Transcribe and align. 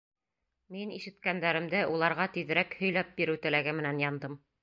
Мин 0.75 0.93
ишеткәндәремде 0.93 1.83
уларға 1.97 2.27
тиҙерәк 2.37 2.75
һөйләп 2.79 3.13
биреү 3.21 3.39
теләге 3.47 3.79
менән 3.83 4.01
яндым. 4.07 4.43